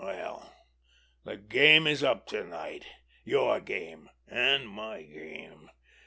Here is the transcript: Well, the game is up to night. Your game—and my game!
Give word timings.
Well, 0.03 0.51
the 1.25 1.37
game 1.37 1.85
is 1.85 2.01
up 2.03 2.25
to 2.29 2.43
night. 2.43 2.87
Your 3.23 3.59
game—and 3.59 4.67
my 4.67 5.03
game! 5.03 5.69